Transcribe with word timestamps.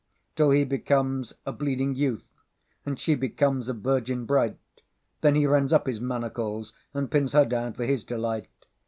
Till 0.35 0.49
he 0.49 0.63
becomes 0.63 1.35
a 1.45 1.51
bleeding 1.51 1.93
Youth, 1.93 2.27
And 2.87 2.99
she 2.99 3.13
becomes 3.13 3.69
a 3.69 3.73
Virgin 3.75 4.25
bright; 4.25 4.57
Then 5.21 5.35
he 5.35 5.45
rends 5.45 5.71
up 5.71 5.85
his 5.85 6.01
manacles, 6.01 6.73
And 6.91 7.07
binds 7.07 7.33
her 7.33 7.45
down 7.45 7.73
for 7.73 7.85
his 7.85 8.03
delight. 8.03 8.47